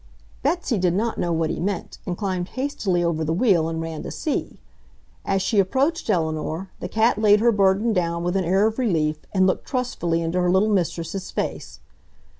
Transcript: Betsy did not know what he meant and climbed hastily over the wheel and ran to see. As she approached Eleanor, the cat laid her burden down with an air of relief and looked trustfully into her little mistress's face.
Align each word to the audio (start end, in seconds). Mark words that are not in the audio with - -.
Betsy 0.41 0.79
did 0.79 0.95
not 0.95 1.19
know 1.19 1.31
what 1.31 1.51
he 1.51 1.59
meant 1.59 1.99
and 2.07 2.17
climbed 2.17 2.47
hastily 2.57 3.03
over 3.03 3.23
the 3.23 3.31
wheel 3.35 3.69
and 3.69 3.79
ran 3.79 4.01
to 4.01 4.09
see. 4.09 4.59
As 5.25 5.43
she 5.43 5.59
approached 5.59 6.09
Eleanor, 6.09 6.71
the 6.79 6.89
cat 6.89 7.19
laid 7.21 7.39
her 7.39 7.51
burden 7.51 7.93
down 7.93 8.23
with 8.23 8.35
an 8.35 8.43
air 8.43 8.65
of 8.65 8.79
relief 8.79 9.19
and 9.31 9.45
looked 9.45 9.67
trustfully 9.67 10.23
into 10.23 10.41
her 10.41 10.49
little 10.49 10.69
mistress's 10.73 11.29
face. 11.29 11.81